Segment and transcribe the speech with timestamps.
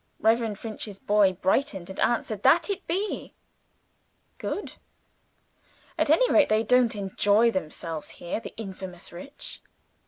[0.19, 3.35] Reverend Finch's boy brightened and answered, "That it be!"
[4.39, 4.73] Good.
[5.95, 9.61] At any rate, they don't enjoy themselves here the infamous rich!